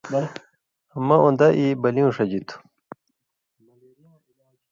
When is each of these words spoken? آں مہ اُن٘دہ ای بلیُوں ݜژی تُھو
آں 0.97 1.01
مہ 1.07 1.15
اُن٘دہ 1.23 1.47
ای 1.57 1.65
بلیُوں 1.81 2.11
ݜژی 2.15 2.41
تُھو 2.47 2.57